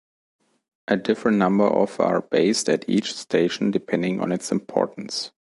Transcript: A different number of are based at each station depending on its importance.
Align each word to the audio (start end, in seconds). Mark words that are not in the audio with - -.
A 0.87 0.97
different 0.97 1.37
number 1.37 1.65
of 1.67 1.99
are 1.99 2.21
based 2.23 2.69
at 2.69 2.89
each 2.89 3.13
station 3.15 3.69
depending 3.69 4.19
on 4.19 4.31
its 4.31 4.51
importance. 4.51 5.29